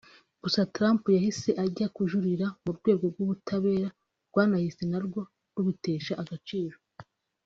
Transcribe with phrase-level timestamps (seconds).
[0.43, 3.89] gusa Trump yahise ajya kujuririra mu rwego rw’ubutabera
[4.29, 5.21] rwanahise narwo
[5.55, 6.77] rubitesha agaciro